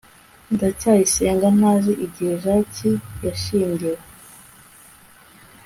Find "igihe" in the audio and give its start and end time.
2.05-2.33